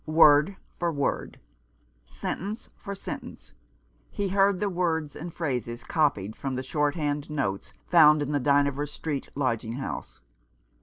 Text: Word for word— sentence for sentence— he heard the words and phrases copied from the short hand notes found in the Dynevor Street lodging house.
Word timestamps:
Word 0.07 0.55
for 0.79 0.91
word— 0.91 1.39
sentence 2.07 2.69
for 2.75 2.95
sentence— 2.95 3.53
he 4.19 4.29
heard 4.29 4.59
the 4.59 4.67
words 4.67 5.15
and 5.15 5.31
phrases 5.31 5.83
copied 5.83 6.35
from 6.35 6.55
the 6.55 6.63
short 6.63 6.95
hand 6.95 7.29
notes 7.29 7.71
found 7.85 8.23
in 8.23 8.31
the 8.31 8.39
Dynevor 8.39 8.87
Street 8.87 9.29
lodging 9.35 9.73
house. 9.73 10.19